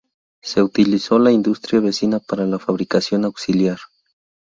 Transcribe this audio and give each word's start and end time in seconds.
Se 0.41 0.63
utilizó 0.63 1.19
la 1.19 1.31
industria 1.31 1.79
vecina 1.79 2.19
para 2.19 2.47
la 2.47 2.57
fabricación 2.57 3.23
auxiliar. 3.23 3.77